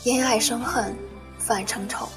[0.06, 0.96] 因爱生恨，
[1.36, 2.08] 反成仇。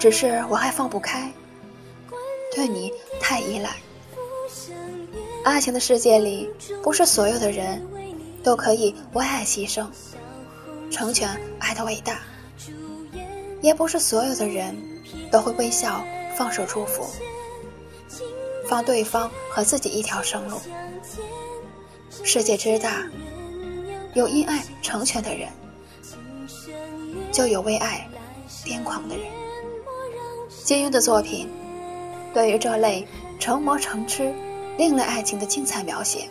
[0.00, 1.32] 只是我还放不开，
[2.52, 3.76] 对你太依赖。
[5.44, 6.50] 爱情的世界里，
[6.82, 7.80] 不是所有的人
[8.42, 9.86] 都可以为爱牺牲，
[10.90, 12.16] 成全爱的伟大；
[13.62, 14.76] 也不是所有的人
[15.30, 16.04] 都会微笑
[16.36, 17.08] 放手祝福，
[18.66, 20.60] 放对方和自己一条生路。
[22.24, 23.06] 世界之大。
[24.14, 25.48] 有因爱成全的人，
[27.30, 28.08] 就有为爱
[28.64, 29.26] 癫狂的人。
[30.64, 31.48] 金庸的作品
[32.34, 33.06] 对于这类
[33.38, 34.34] 成魔成痴、
[34.76, 36.28] 另类爱情的精彩描写，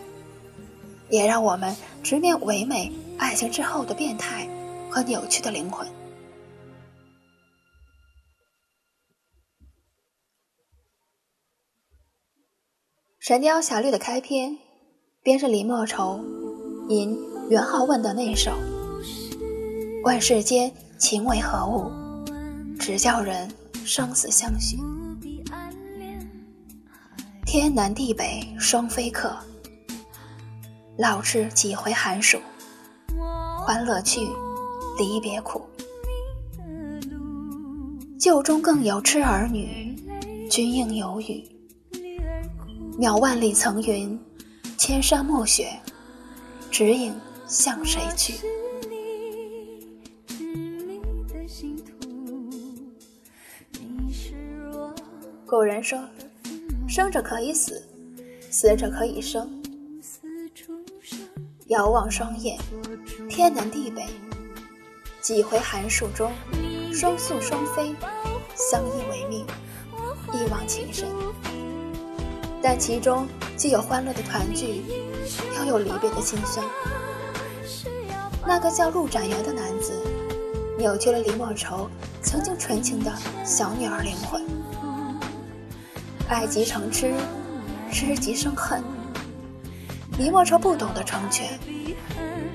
[1.08, 4.48] 也让我们直面唯美爱情之后的变态
[4.90, 5.86] 和扭曲的灵魂。
[13.18, 14.58] 《神雕侠侣》的开篇
[15.22, 16.20] 便是李莫愁
[16.88, 17.27] 吟。
[17.48, 18.52] 元好问的那首
[20.04, 21.90] “问世间情为何物，
[22.78, 23.50] 直教人
[23.86, 24.78] 生死相许。
[27.46, 29.34] 天南地北双飞客，
[30.98, 32.38] 老翅几回寒暑。
[33.58, 34.20] 欢乐去，
[34.98, 35.62] 离别苦。
[38.20, 39.96] 旧中更有痴儿女，
[40.50, 41.42] 君应有语。
[42.98, 44.20] 渺万里层云，
[44.76, 45.70] 千山暮雪，
[46.70, 47.14] 只影。”
[47.48, 48.34] 向谁去？
[55.46, 55.98] 古人说
[56.86, 57.82] ：“生者可以死，
[58.50, 59.50] 死者可以生。”
[61.68, 62.58] 遥望双眼，
[63.30, 64.04] 天南地北，
[65.22, 66.30] 几回寒暑中，
[66.92, 67.94] 双宿双飞，
[68.54, 69.46] 相依为命，
[70.34, 71.08] 一往情深。
[72.60, 73.26] 但其中
[73.56, 74.82] 既有欢乐的团聚，
[75.58, 76.62] 又有离别的心酸。
[78.48, 79.92] 那个叫陆展元的男子，
[80.78, 81.86] 扭曲了李莫愁
[82.22, 83.12] 曾经纯情的
[83.44, 84.42] 小女儿灵魂。
[86.30, 87.12] 爱极成痴，
[87.92, 88.82] 痴极生恨。
[90.18, 91.60] 李莫愁不懂得成全，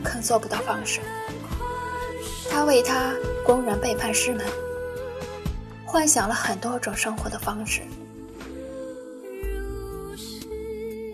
[0.03, 0.99] 更做不到放手。
[2.49, 3.13] 他为他
[3.45, 4.43] 公然背叛师门，
[5.85, 7.81] 幻想了很多种生活的方式，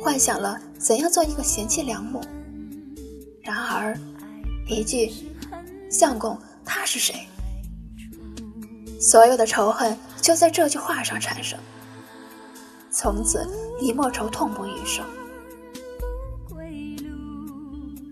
[0.01, 2.21] 幻想了怎样做一个贤妻良母。
[3.43, 3.93] 然而。
[4.70, 5.11] 一句
[5.89, 7.28] “相公，他是谁？”
[9.01, 11.57] 所有的仇恨就在这句话上产生。
[12.91, 13.47] 从此，
[13.80, 15.05] 李莫愁痛不欲生。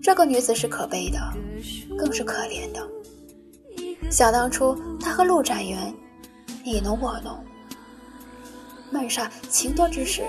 [0.02, 1.20] 这个女子是可悲的，
[1.98, 2.88] 更是可怜的。
[4.10, 5.94] 想当初，她和陆展元
[6.64, 7.44] 你侬我侬，
[8.90, 10.24] 漫上情多之时，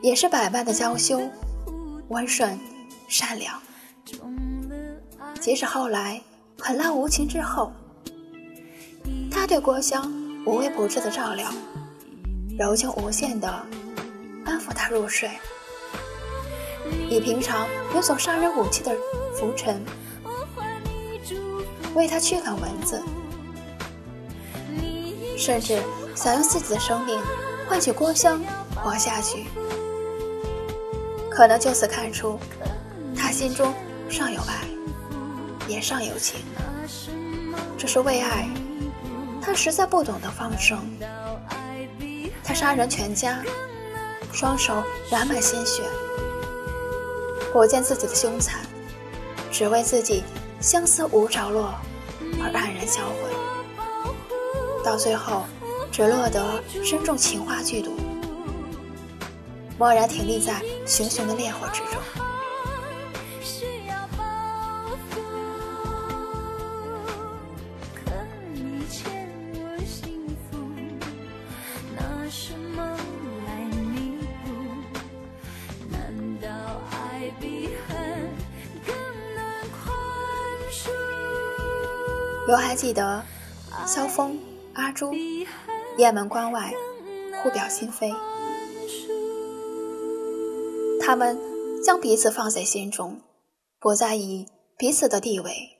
[0.00, 1.20] 也是百般的娇羞、
[2.08, 2.56] 温顺、
[3.08, 3.60] 善良。
[5.42, 6.22] 即使后来
[6.60, 7.72] 狠辣无情之后，
[9.28, 10.08] 他对郭襄
[10.46, 11.50] 无微不至的照料，
[12.56, 13.48] 柔情无限的
[14.44, 15.28] 安抚她入睡。
[17.10, 18.96] 以平常有所杀人武器的
[19.34, 19.84] 浮尘，
[21.96, 23.02] 为他驱赶蚊子，
[25.36, 25.82] 甚至
[26.14, 27.20] 想用自己的生命
[27.68, 28.40] 换取郭襄
[28.76, 29.46] 活下去。
[31.28, 32.38] 可能就此看出，
[33.16, 33.74] 他心中
[34.08, 34.64] 尚有爱，
[35.72, 36.40] 也尚有情。
[37.78, 38.46] 这是为爱，
[39.40, 40.78] 他实在不懂得放生。
[42.44, 43.42] 他杀人全家，
[44.32, 45.82] 双手染满鲜血。
[47.54, 48.60] 我见自己的凶残，
[49.50, 50.22] 只为自己
[50.60, 51.74] 相思无着落
[52.40, 55.44] 而黯然销魂，到最后
[55.90, 57.96] 只落得身中情花剧毒，
[59.78, 62.21] 蓦然挺立在熊熊的烈火之中。
[82.52, 83.24] 我还记得，
[83.86, 84.38] 萧峰、
[84.74, 85.14] 阿朱，
[85.96, 86.74] 雁门关外，
[87.42, 88.14] 互表心扉。
[91.00, 91.40] 他们
[91.82, 93.22] 将彼此放在心中，
[93.80, 94.46] 不在意
[94.76, 95.78] 彼此的地位，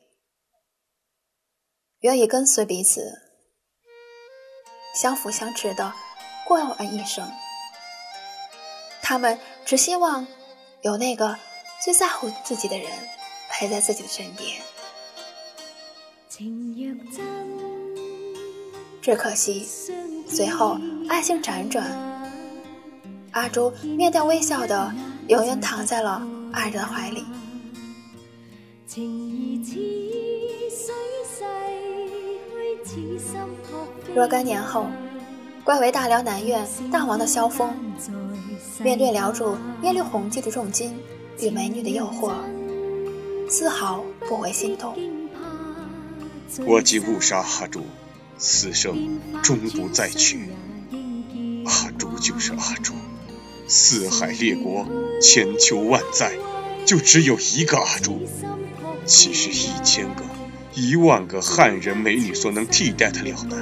[2.01, 3.21] 愿意跟随彼此，
[4.95, 5.93] 相辅相持的
[6.47, 7.31] 过完一生。
[9.03, 10.27] 他们只希望
[10.81, 11.37] 有那个
[11.85, 12.91] 最在乎自己的人
[13.51, 14.63] 陪在自己的身边。
[19.03, 19.67] 只可惜，
[20.27, 21.85] 随后爱情辗转，
[23.33, 24.91] 阿朱面带微笑的
[25.29, 27.23] 永远躺在了爱人的怀里。
[34.15, 34.87] 若干年后，
[35.63, 37.75] 怪为大辽南院大王的萧峰，
[38.83, 40.97] 面对辽主耶律洪基的重金
[41.41, 42.33] 与美女的诱惑，
[43.51, 44.97] 丝毫不为心动。
[46.61, 47.83] 我既误杀阿朱，
[48.37, 50.51] 此生终不再娶。
[51.65, 52.93] 阿朱就是阿朱，
[53.67, 54.87] 四海列国，
[55.21, 56.37] 千秋万载，
[56.85, 58.21] 就只有一个阿朱，
[59.07, 60.25] 岂是一千个、
[60.75, 63.57] 一万个汉人美女所能替代得了的？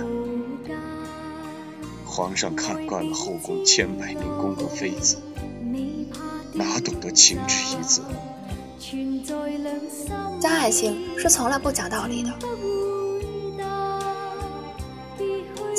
[2.05, 5.17] 皇上看惯了后宫千百名宫娥妃子，
[6.53, 8.03] 哪懂得情之一字？
[10.43, 12.31] 但爱情是从来不讲道理的。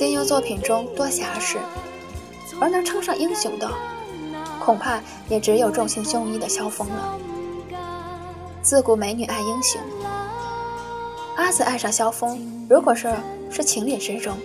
[0.01, 1.59] 金庸作品中多侠士，
[2.59, 3.69] 而能称上英雄的，
[4.59, 4.99] 恐怕
[5.29, 7.19] 也只有重情重义的萧峰了。
[8.63, 9.79] 自古美女爱英雄，
[11.35, 13.13] 阿紫爱上萧峰，如果是
[13.51, 14.35] 是情理之中，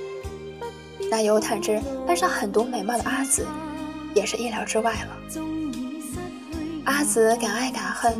[1.10, 3.46] 那尤坦之爱上狠毒美貌的阿紫，
[4.14, 5.40] 也是意料之外了。
[6.84, 8.14] 阿紫敢爱敢恨，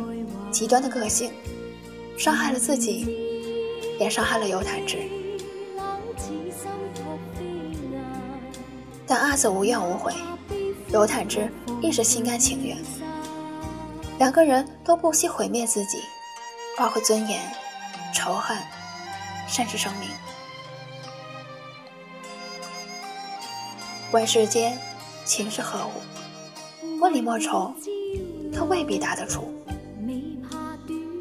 [0.49, 1.31] 极端的个性，
[2.17, 3.15] 伤害了自己，
[3.99, 4.97] 也伤害了尤坦之。
[9.07, 10.13] 但阿紫无怨无悔，
[10.89, 11.49] 尤坦之
[11.81, 12.77] 亦是心甘情愿。
[14.19, 15.99] 两个人都不惜毁灭自己，
[16.77, 17.41] 包括尊严、
[18.13, 18.57] 仇恨，
[19.47, 20.09] 甚至生命。
[24.11, 24.77] 问世间
[25.23, 26.99] 情是何物？
[26.99, 27.73] 问李莫愁，
[28.53, 29.43] 他未必答得出；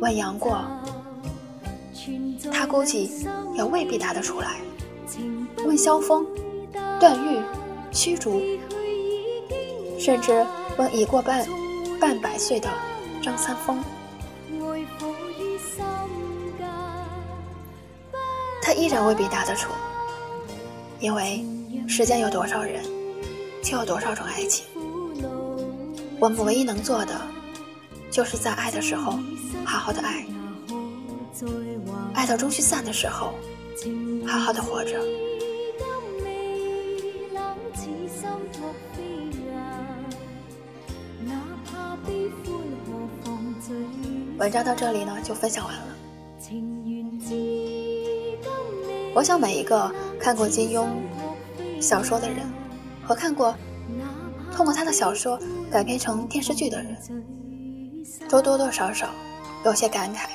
[0.01, 0.65] 问杨过，
[2.53, 3.25] 他估计
[3.55, 4.57] 也未必答得出来；
[5.65, 6.27] 问萧峰、
[6.99, 7.41] 段誉。
[7.97, 8.43] 驱逐，
[9.99, 11.47] 甚至问已过半
[11.99, 12.69] 半百岁的
[13.23, 13.83] 张三丰，
[18.61, 19.71] 他依然未必答得出，
[21.01, 21.43] 因为
[21.89, 22.85] 世间有多少人，
[23.65, 24.67] 就有多少种爱情。
[26.21, 27.19] 我们唯一能做的，
[28.11, 29.19] 就是在爱的时候
[29.65, 30.27] 好好的爱，
[32.13, 33.33] 爱到终须散的时候，
[34.27, 35.01] 好好的活着。
[44.39, 45.97] 文章到这里呢，就分享完了。
[49.15, 50.87] 我想每一个看过金庸
[51.81, 52.41] 小说的人，
[53.03, 53.57] 和看过
[54.53, 56.95] 通过他的小说改编成电视剧的人，
[58.29, 59.09] 都多多少少
[59.65, 60.29] 有些感慨。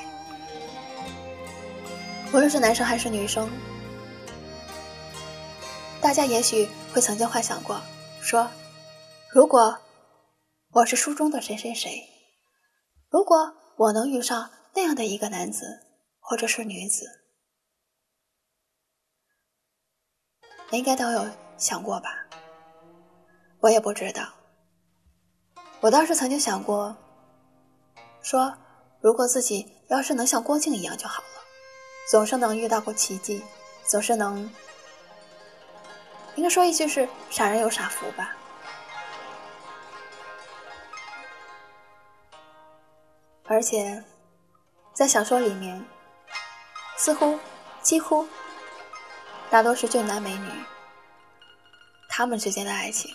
[2.32, 3.48] 无论是男生还是女生，
[6.00, 7.80] 大家也许会曾经幻想过，
[8.20, 8.48] 说
[9.30, 9.78] 如果
[10.72, 12.02] 我是书中的谁谁谁，
[13.08, 15.80] 如果我能遇上那样的一个男子
[16.20, 17.04] 或者是女子，
[20.70, 21.28] 应该都有
[21.58, 22.10] 想过吧？
[23.58, 24.32] 我也不知道，
[25.80, 26.96] 我当时曾经想过，
[28.20, 28.56] 说
[29.00, 31.28] 如果自己要是能像郭靖一样就好了。
[32.08, 33.42] 总是能遇到过奇迹，
[33.84, 34.48] 总是能，
[36.36, 38.36] 应该说一句是傻人有傻福吧。
[43.44, 44.02] 而且，
[44.94, 45.84] 在小说里面，
[46.96, 47.38] 似乎
[47.80, 48.26] 几乎
[49.50, 50.48] 大多是俊男美女，
[52.08, 53.14] 他们之间的爱情，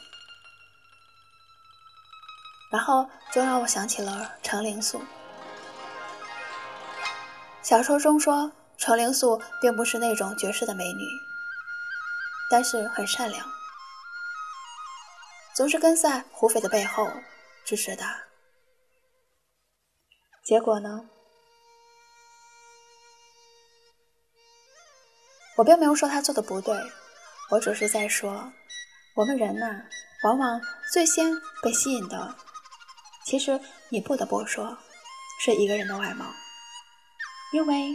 [2.72, 5.02] 然后就让我想起了程灵素。
[7.62, 8.52] 小说中说。
[8.80, 11.04] 程灵素并不是那种绝世的美女，
[12.48, 13.44] 但是很善良，
[15.56, 17.12] 总是跟在胡斐的背后
[17.66, 18.27] 支持他。
[20.48, 21.10] 结果呢？
[25.58, 26.74] 我并没有说他做的不对，
[27.50, 28.54] 我只是在说，
[29.14, 29.84] 我们人呐，
[30.24, 30.62] 往往
[30.94, 32.34] 最先被吸引的，
[33.26, 34.78] 其实你不得不说，
[35.42, 36.26] 是一个人的外貌，
[37.52, 37.94] 因为。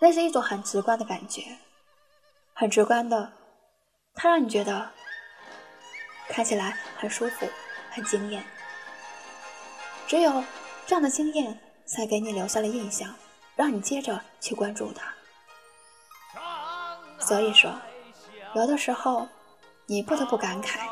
[0.00, 1.58] 那是一种很直观的感觉，
[2.52, 3.32] 很直观的，
[4.14, 4.92] 它让你觉得
[6.28, 7.48] 看起来很舒服、
[7.90, 8.44] 很惊艳。
[10.06, 10.44] 只有
[10.88, 13.14] 这样的经验，才给你留下了印象，
[13.54, 15.12] 让你接着去关注他。
[17.20, 17.70] 所以说，
[18.54, 19.28] 有的时候
[19.84, 20.88] 你不得不感慨。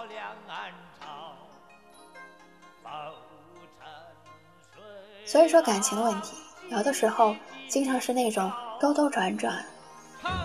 [5.24, 6.36] 所以说，感情问题，
[6.68, 7.34] 有的时候
[7.66, 8.52] 经常是那种。
[8.78, 9.64] 兜兜转转，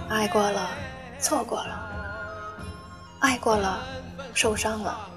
[0.08, 0.70] 爱过了，
[1.20, 2.72] 错过了，
[3.20, 3.84] 爱过了，
[4.34, 5.11] 受伤了，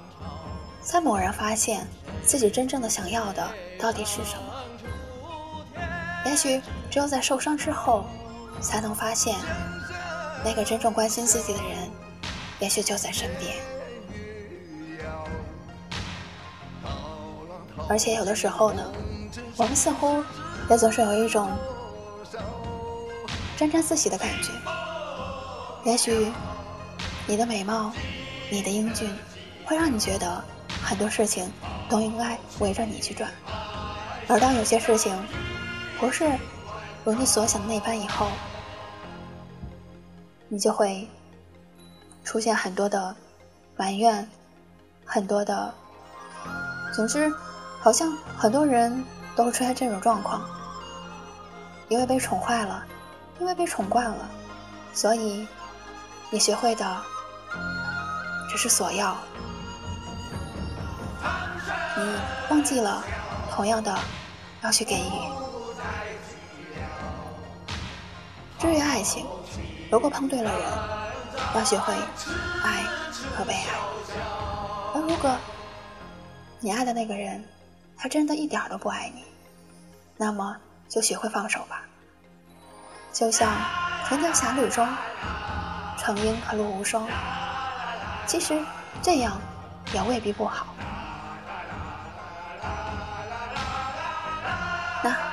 [0.85, 1.85] 才猛然发现
[2.23, 3.45] 自己真正的想要的
[3.79, 5.81] 到底是什么。
[6.25, 6.61] 也许
[6.91, 8.05] 只有在受伤之后，
[8.61, 9.35] 才能发现
[10.43, 11.89] 那个真正关心自己的人，
[12.59, 13.55] 也许就在身边。
[17.89, 18.83] 而且有的时候呢，
[19.57, 20.23] 我们似乎
[20.69, 21.49] 也总是有一种。
[23.57, 24.51] 沾沾自喜的感觉。
[25.85, 26.29] 也许
[27.25, 27.89] 你的美貌、
[28.49, 29.09] 你的英俊，
[29.65, 30.43] 会让你觉得
[30.83, 31.51] 很多事情
[31.89, 33.29] 都应该围着你去转。
[34.27, 35.15] 而当有些事情
[35.99, 36.29] 不是
[37.03, 38.27] 如你所想的那般以后，
[40.47, 41.07] 你就会
[42.23, 43.15] 出现很多的
[43.75, 44.27] 埋怨，
[45.05, 45.73] 很多的，
[46.93, 47.31] 总之，
[47.79, 49.03] 好像很多人
[49.35, 50.41] 都会出现这种状况，
[51.89, 52.85] 因为被宠坏了。
[53.37, 54.29] 因为被宠惯了，
[54.93, 55.45] 所以
[56.29, 57.01] 你学会的
[58.49, 59.17] 只是索要，
[62.49, 63.03] 忘记了
[63.51, 63.97] 同样的
[64.61, 65.11] 要去给予。
[68.57, 69.25] 至于爱情，
[69.91, 70.61] 如果碰对了人，
[71.55, 71.93] 要学会
[72.63, 72.83] 爱
[73.35, 73.69] 和被爱；
[74.93, 75.35] 而如果
[76.59, 77.43] 你爱的那个人，
[77.97, 79.23] 他真的一点都不爱你，
[80.17, 80.55] 那么
[80.89, 81.83] 就学会放手吧。
[83.13, 83.49] 就像
[84.09, 84.87] 《神雕侠侣》中，
[85.97, 87.07] 程英和陆无双，
[88.25, 88.59] 其实
[89.01, 89.39] 这样
[89.93, 90.67] 也未必不好。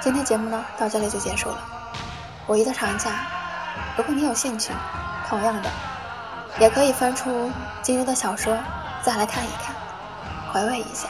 [0.02, 1.58] 今天节目呢，到这里就结束了。
[2.48, 3.12] 五一的长假，
[3.96, 4.72] 如果你有兴趣，
[5.28, 5.70] 同样的，
[6.58, 8.58] 也可以翻出金庸的小说，
[9.00, 9.72] 再来看一看，
[10.52, 11.06] 回味一下。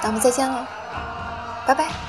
[0.00, 0.64] 咱们再见喽，
[1.66, 2.07] 拜拜。